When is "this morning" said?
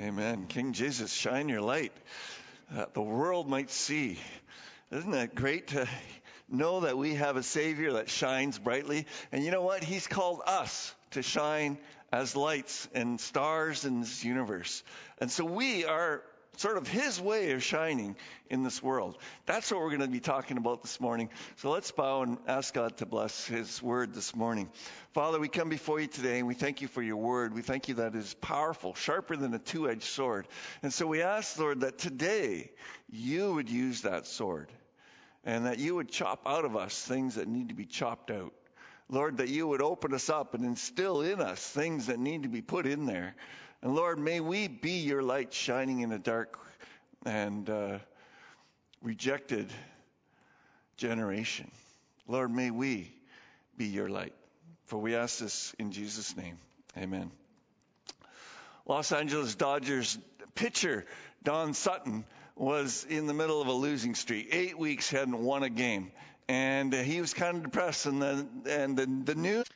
20.82-21.28, 24.14-24.68